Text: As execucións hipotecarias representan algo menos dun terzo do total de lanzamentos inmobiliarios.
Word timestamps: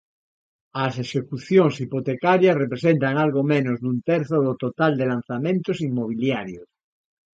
As 0.85 0.93
execucións 1.05 1.73
hipotecarias 1.83 2.59
representan 2.63 3.13
algo 3.25 3.41
menos 3.53 3.77
dun 3.83 3.97
terzo 4.11 4.37
do 4.47 4.53
total 4.63 4.91
de 4.99 5.05
lanzamentos 5.13 5.77
inmobiliarios. 5.89 6.67